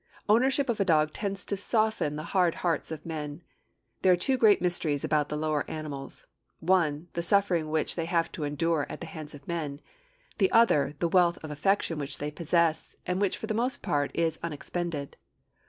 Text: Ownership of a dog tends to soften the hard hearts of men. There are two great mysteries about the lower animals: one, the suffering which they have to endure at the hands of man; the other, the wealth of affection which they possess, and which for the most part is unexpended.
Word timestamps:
Ownership 0.27 0.67
of 0.67 0.79
a 0.79 0.83
dog 0.83 1.11
tends 1.11 1.45
to 1.45 1.55
soften 1.55 2.15
the 2.15 2.23
hard 2.33 2.55
hearts 2.65 2.89
of 2.89 3.05
men. 3.05 3.43
There 4.01 4.11
are 4.11 4.15
two 4.17 4.35
great 4.35 4.59
mysteries 4.59 5.03
about 5.03 5.29
the 5.29 5.37
lower 5.37 5.63
animals: 5.69 6.25
one, 6.59 7.09
the 7.13 7.21
suffering 7.21 7.69
which 7.69 7.93
they 7.93 8.05
have 8.05 8.31
to 8.31 8.43
endure 8.43 8.87
at 8.89 8.99
the 8.99 9.05
hands 9.05 9.35
of 9.35 9.47
man; 9.47 9.79
the 10.39 10.51
other, 10.51 10.95
the 10.97 11.07
wealth 11.07 11.37
of 11.43 11.51
affection 11.51 11.99
which 11.99 12.17
they 12.17 12.31
possess, 12.31 12.95
and 13.05 13.21
which 13.21 13.37
for 13.37 13.45
the 13.45 13.53
most 13.53 13.83
part 13.83 14.09
is 14.15 14.39
unexpended. 14.41 15.17